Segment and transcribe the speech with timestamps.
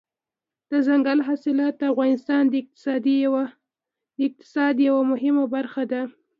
[0.69, 2.43] دځنګل حاصلات د افغانستان
[4.19, 6.01] د اقتصاد یوه مهمه برخه ده.